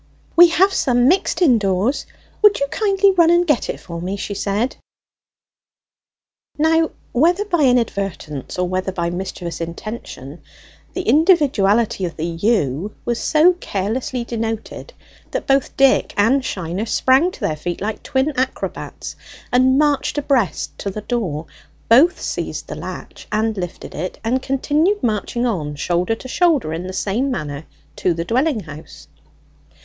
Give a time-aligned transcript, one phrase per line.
[0.35, 2.07] "We have some mixed indoors;
[2.41, 4.75] would you kindly run and get it for me?" she said.
[6.57, 10.41] Now, whether by inadvertence, or whether by mischievous intention,
[10.95, 14.91] the individuality of the you was so carelessly denoted
[15.29, 19.15] that both Dick and Shiner sprang to their feet like twin acrobats,
[19.51, 21.45] and marched abreast to the door;
[21.89, 26.87] both seized the latch and lifted it, and continued marching on, shoulder to shoulder, in
[26.87, 29.07] the same manner to the dwelling house.